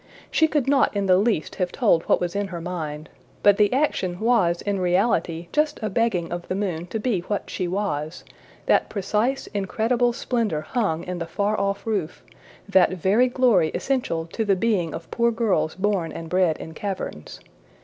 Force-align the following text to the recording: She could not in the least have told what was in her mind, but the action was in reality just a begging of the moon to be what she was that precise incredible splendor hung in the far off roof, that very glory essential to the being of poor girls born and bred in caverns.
She 0.31 0.47
could 0.47 0.67
not 0.67 0.95
in 0.95 1.05
the 1.05 1.17
least 1.19 1.53
have 1.57 1.71
told 1.71 2.01
what 2.09 2.19
was 2.19 2.35
in 2.35 2.47
her 2.47 2.59
mind, 2.59 3.07
but 3.43 3.57
the 3.57 3.71
action 3.71 4.19
was 4.19 4.63
in 4.63 4.79
reality 4.79 5.47
just 5.53 5.79
a 5.83 5.91
begging 5.91 6.31
of 6.31 6.47
the 6.47 6.55
moon 6.55 6.87
to 6.87 6.99
be 6.99 7.19
what 7.19 7.51
she 7.51 7.67
was 7.67 8.23
that 8.65 8.89
precise 8.89 9.45
incredible 9.53 10.11
splendor 10.11 10.61
hung 10.61 11.03
in 11.03 11.19
the 11.19 11.27
far 11.27 11.55
off 11.59 11.85
roof, 11.85 12.23
that 12.67 12.93
very 12.93 13.27
glory 13.27 13.69
essential 13.75 14.25
to 14.33 14.43
the 14.43 14.55
being 14.55 14.95
of 14.95 15.11
poor 15.11 15.29
girls 15.31 15.75
born 15.75 16.11
and 16.11 16.29
bred 16.29 16.57
in 16.57 16.73
caverns. 16.73 17.39